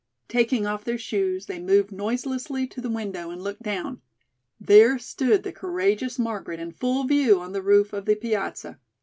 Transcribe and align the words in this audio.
Taking 0.27 0.65
off 0.65 0.83
their 0.83 0.97
shoes 0.97 1.45
they 1.45 1.59
moved 1.59 1.91
noiselessly 1.91 2.65
to 2.65 2.81
the 2.81 2.89
window 2.89 3.29
and 3.29 3.39
looked 3.39 3.61
down. 3.61 4.01
There 4.59 4.97
stood 4.97 5.43
the 5.43 5.53
courageous 5.53 6.17
Margaret 6.17 6.59
in 6.59 6.71
full 6.71 7.03
view 7.03 7.39
on 7.39 7.51
the 7.51 7.61
roof 7.61 7.93
of 7.93 8.05
the 8.05 8.15
piazza. 8.15 8.79